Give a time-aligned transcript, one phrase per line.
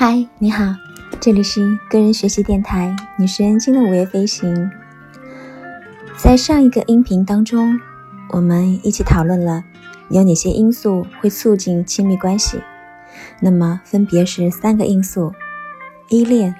[0.00, 0.76] 嗨，你好，
[1.18, 4.70] 这里是个人学习电台女神经的午夜飞行。
[6.16, 7.80] 在上一个音频当中，
[8.30, 9.64] 我们一起讨论了
[10.08, 12.60] 有哪些因素会促进亲密关系，
[13.40, 15.32] 那么分别是三个因素：
[16.10, 16.54] 依恋、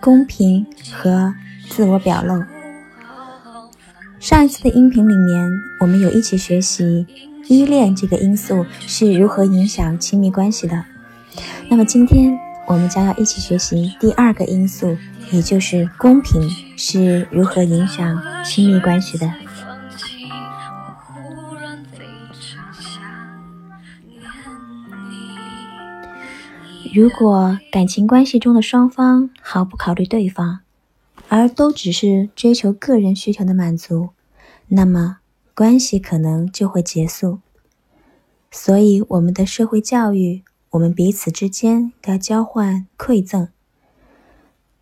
[0.00, 1.34] 公平和
[1.68, 2.44] 自我表露。
[4.20, 5.50] 上一次的音频里面，
[5.80, 7.04] 我们有一起学习
[7.48, 10.84] 依恋这个因素是如何影响亲密关系的。
[11.68, 12.38] 那么今天。
[12.66, 14.96] 我们将要一起学习第二个因素，
[15.30, 19.30] 也就是公平是如何影响亲密关系的。
[26.94, 30.60] 如果感情关系中的双方毫不考虑对方，
[31.28, 34.10] 而都只是追求个人需求的满足，
[34.68, 35.18] 那么
[35.54, 37.40] 关系可能就会结束。
[38.50, 40.42] 所以，我们的社会教育。
[40.74, 43.48] 我们彼此之间要交换馈赠，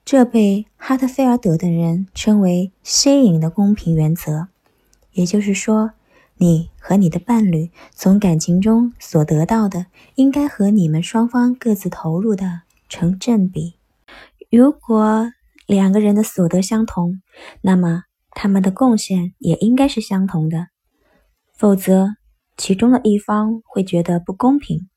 [0.07, 4.49] 这被哈特菲尔德等人称为“吸引的公平原则”。
[5.13, 5.91] 也就是说，
[6.39, 13.75] 你和你的伴侣从感情中所得到的，应该和你们双方各自投入的成正比。
[14.51, 15.31] 如果
[15.67, 17.21] 两个人的所得相同，
[17.61, 20.69] 那么他们的贡献也应该是相同的，
[21.53, 22.17] 否则
[22.57, 24.89] 其中的一方会觉得不公平。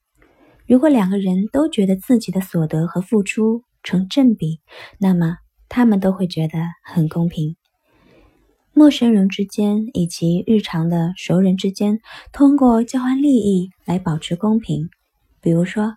[0.67, 4.61] 如果两个人都觉得自己的所得和付出成正比，
[4.99, 5.37] 那么
[5.69, 7.55] 他们都会觉得很公平。
[8.73, 11.99] 陌生人之间以及日常的熟人之间，
[12.33, 14.89] 通过交换利益来保持公平。
[15.39, 15.95] 比如说，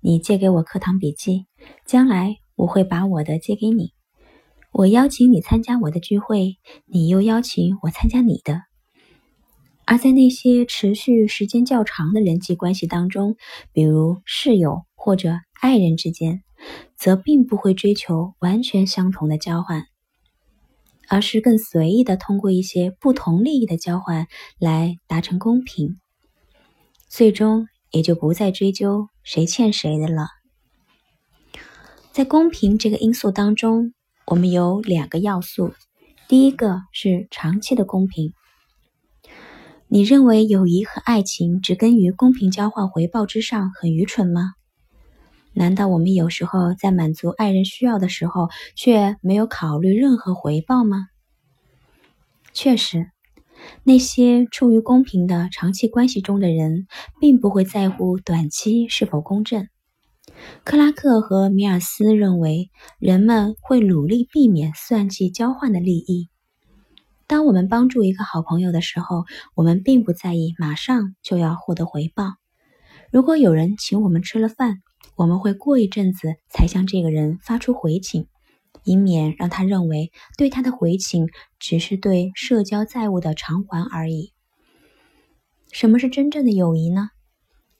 [0.00, 1.44] 你借给我课堂笔记，
[1.84, 3.92] 将来我会把我的借给你；
[4.72, 8.62] 我邀请你参加我的聚会，你又邀请我参加你的。
[9.86, 13.36] 而在那些持续时间较长的人际关系当中，
[13.72, 16.42] 比如室友或者爱人之间，
[16.96, 19.84] 则并不会追求完全相同的交换，
[21.08, 24.26] 而是更随意的通过一些不同利益的交换
[24.58, 26.00] 来达成公平，
[27.08, 30.26] 最终也就不再追究谁欠谁的了。
[32.10, 33.94] 在公平这个因素当中，
[34.26, 35.72] 我们有两个要素，
[36.26, 38.32] 第一个是长期的公平。
[39.88, 44.54] 你认为友谊和爱情植根于公平交换回报之上很愚蠢吗？
[45.52, 51.06] 难道我们有时候在满足爱人需要的时候，却没有考虑任何回报吗？
[52.52, 53.12] 确实，
[53.84, 56.88] 那些处于公平的长期关系中的人，
[57.20, 59.68] 并不会在乎短期是否公正。
[60.64, 66.28] 克拉克和米尔斯认为，人们会努力避免算计交换的利益。
[67.28, 69.24] 当我们帮助一个好朋友的时候，
[69.56, 72.34] 我们并不在意马上就要获得回报。
[73.10, 74.80] 如果有人请我们吃了饭，
[75.16, 78.28] 我们会过一阵子才向这个人发出回请，
[78.84, 81.26] 以免让他认为对他的回请
[81.58, 84.32] 只是对社交债务的偿还而已。
[85.72, 87.10] 什么是真正的友谊呢？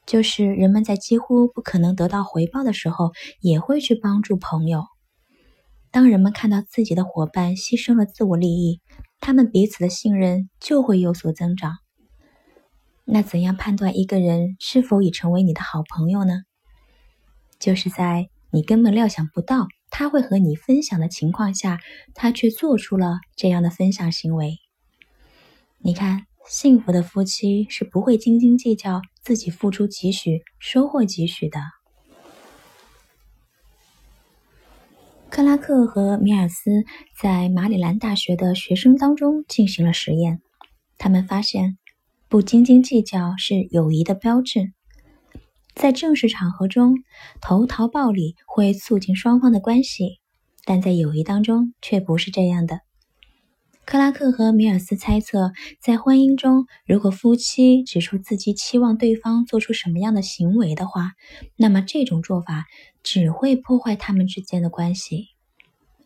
[0.07, 4.85] 就是人们在几乎不可能得到回报的时候，也会去帮助朋友。
[5.93, 8.81] 当人们看到自己的伙伴牺牲了自我利益，
[9.21, 11.73] 他们彼此的信任就会有所增长。
[13.05, 16.43] 那怎样判断一个人是否已成为你的好朋友呢？
[17.59, 21.79] 就是在你根本料想不到他会和你分享的情况下，
[22.15, 24.59] 他却做出了这样的分享行为。
[25.79, 31.61] 你看，幸福的夫妻是不会斤斤计较自己付出几许，收获几许的。
[35.37, 36.87] 克拉克和米尔斯
[37.21, 40.41] 在马里兰大学的学生当中进行了实验，
[40.97, 41.77] 他们发现，
[42.27, 44.73] 不斤斤计较是友谊的标志。
[45.75, 46.95] 在正式场合中，
[47.43, 50.21] 投桃报李会促进双方的关系，
[50.65, 52.86] 但在友谊当中却不是这样的。
[53.87, 61.13] 克拉克和米尔斯猜测，在婚姻中，如果夫妻指出自己期望对方做出什么样的行为的话，
[61.57, 62.67] 那么这种做法
[63.05, 65.29] 只会破坏他们之间的关系。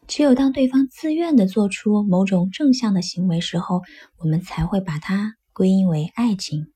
[0.06, 3.80] 只有当对方自愿的做出某种正向的行为时候，
[4.18, 6.66] 我们才会把它归因为爱情。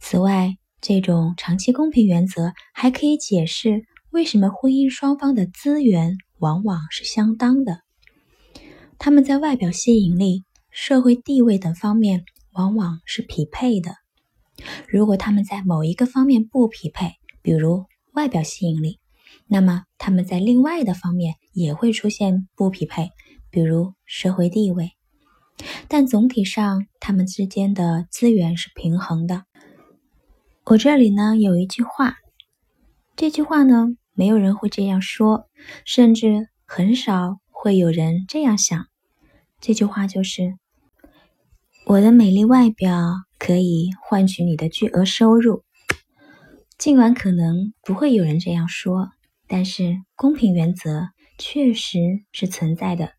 [0.00, 7.80] 此外，这种长期公平原则还可以解释为什么婚姻双方的资源往往是相当的。
[8.98, 13.96] 他们在外表吸引力、社会地位等方面往往是匹配的。
[14.88, 19.00] 如果他们在某一个方面不匹配，比如外表吸引力，
[19.48, 23.10] 那么他们在另外的方面也会出现不匹配，
[23.50, 24.92] 比如社会地位。
[25.88, 29.44] 但总体上，他们之间的资源是平衡的。
[30.64, 32.16] 我这里呢有一句话，
[33.16, 35.48] 这句话呢没有人会这样说，
[35.84, 38.88] 甚至很少会有人这样想。
[39.60, 40.56] 这句话就是
[41.86, 42.98] ：“我的美丽外表
[43.38, 45.62] 可以换取你的巨额收入。”
[46.76, 49.10] 尽管可能不会有人这样说，
[49.46, 53.12] 但是公平原则确实是存在的，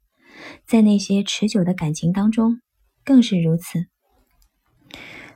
[0.68, 2.60] 在那些持久的感情当中
[3.06, 3.86] 更是如此。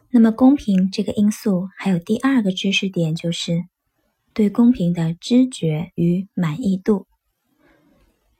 [0.09, 3.63] 那么，公平这个因素还有第二个知识点，就是
[4.33, 7.07] 对公平的知觉与满意度。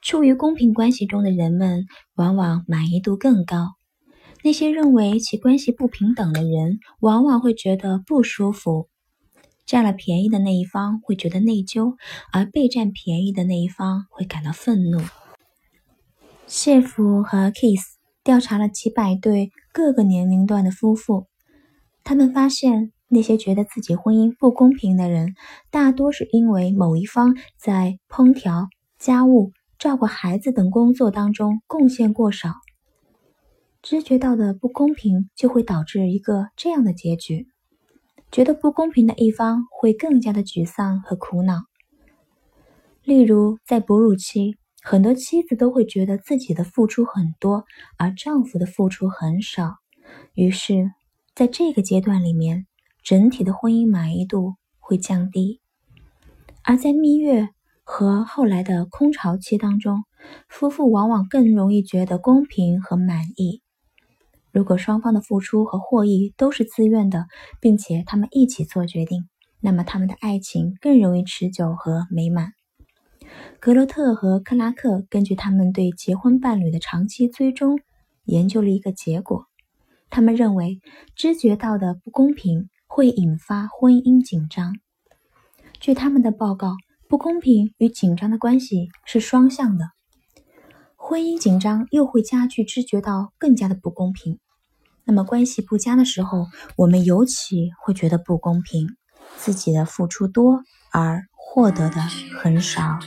[0.07, 3.73] 处于公平关系中的人们，往往满意度更高。
[4.41, 8.87] 那些认为其关系不平等的人，往往会觉得不舒服。
[9.65, 11.95] 占了便宜的那一方会觉得内疚，
[12.31, 15.01] 而被占便宜的那一方会感到愤怒。
[16.45, 21.27] 谢夫和 Kiss 调查了几百对各个年龄段的夫妇，
[22.05, 25.35] 他们发现那些觉得自己婚姻不公平的人，
[25.69, 32.55] 大多是因为某一方在烹调、家务、照顾孩子等工作当中贡献过少。
[33.81, 37.47] 知觉到的不公平，就会导致一个这样的结局。
[38.31, 41.61] 觉得不公平的一方会更加的沮丧和苦恼。
[43.03, 47.63] 例如，在哺乳期，很多妻子都会觉得自己的付出很多，
[47.97, 49.75] 而丈夫的付出很少。
[50.33, 50.91] 于是，
[51.33, 52.67] 在这个阶段里面，
[53.01, 55.61] 整体的婚姻满意度会降低。
[56.63, 57.47] 而在蜜月
[57.89, 60.03] 和后来的空巢期当中，
[60.49, 63.61] 夫妇往往更容易觉得公平和满意。
[64.51, 67.27] 如果双方的付出和获益都是自愿的，
[67.61, 69.29] 并且他们一起做决定，
[69.61, 72.51] 那么他们的爱情更容易持久和美满。
[73.61, 77.79] 格罗特和克拉克根据他们对结婚伴侣的长期追踪，
[78.25, 79.45] 研究了一个结果。
[80.09, 80.81] 他们认为，
[81.15, 84.73] 知觉到的不公平会引发婚姻紧张。
[85.79, 86.75] 据他们的报告，
[87.09, 89.91] 不公平与紧张的关系是双向的。
[90.95, 94.39] 婚姻紧张又会加剧知觉到更加的不公平。
[95.05, 98.89] 那么关系不佳的时候，我们尤其会觉得不公平，
[99.37, 102.01] 自己的付出多而获得的
[102.37, 102.99] 很少。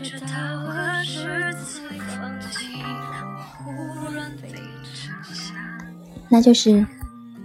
[6.31, 6.87] 那就是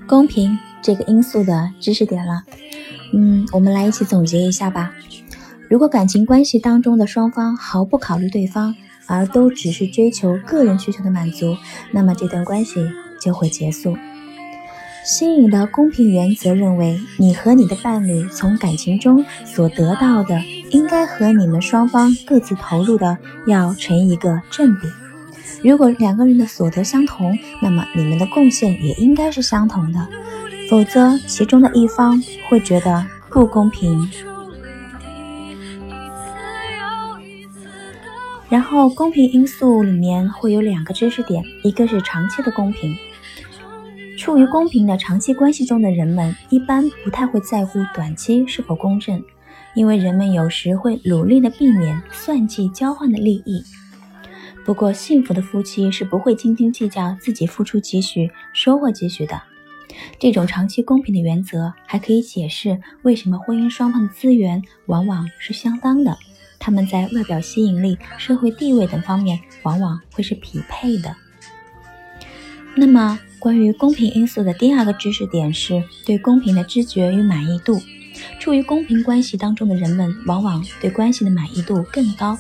[0.08, 2.44] 公平这个因素的知识点了。
[3.13, 4.94] 嗯，我们来一起总结一下吧。
[5.70, 8.76] 如果感情关系当中的双方毫不考虑对方，
[9.08, 11.56] 而都只是追求个人需求的满足，
[11.92, 12.80] 那么这段关系
[13.20, 13.98] 就会结束。
[15.04, 20.42] 新颖的公平原则认为，你和你的伴侣从感情中所得到的，
[20.72, 24.88] 应该和你们双方各自投入的要成一个正比。
[25.64, 30.08] 如果两个人的所得相同，那么你们的贡献也应该是相同的，
[30.70, 32.20] 否则其中的一方
[32.50, 34.10] 会觉得不公平。
[38.56, 42.96] 然后，公平因素里面会有两个知识点，一个是长期的公平。
[44.18, 49.22] 处于公平的长期关系中的人们，一般不太会在乎短期是否公正，
[49.75, 53.62] 因为人们有时会努力的避免算计交换的利益。
[54.63, 59.42] 不过，幸福的夫妻是不会斤斤计较自己付出几许，收获几许的。
[60.18, 66.18] 这种长期公平的原则，还可以解释为什么婚姻双方的资源往往是相当的，
[66.65, 71.15] 他们在外表吸引力、社会地位等方面往往会是匹配的。
[72.75, 77.79] 那么，关于公平因素的第二个知识点是对公平的知觉与满意度。
[78.39, 82.36] 处于公平关系当中的人们，往往对关系的满意度更高。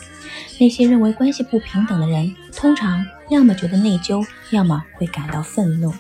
[0.59, 5.93] 那些认为关系不平等的人，通常要么觉得内疚，要么会感到愤怒。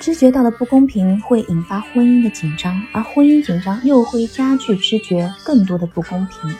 [0.00, 6.56] 知觉到的不公平会引发婚姻的紧张，而婚姻紧张又会加剧知觉更多的不公平。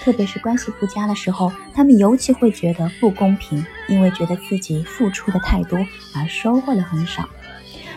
[0.00, 5.78] 特别是关系不佳的时候，他们尤其会觉得不公平，因为觉得自己付出的太多
[6.14, 7.28] 而收获的很少。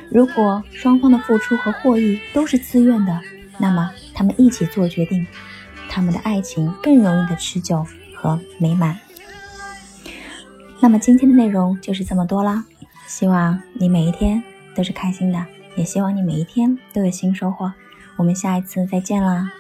[0.10, 3.18] 如果双方的付出和获益都是自愿的，
[3.60, 5.26] 那么他们一起做决定，
[5.88, 9.00] 他们的爱情更容易的持久和美满。
[10.82, 12.66] 那么今天的内容就是这么多啦，
[13.08, 14.44] 希望你每一天
[14.76, 17.72] 都是开心的，也希望你每一天都有新收获。
[18.18, 19.52] 我们下一次再见啦！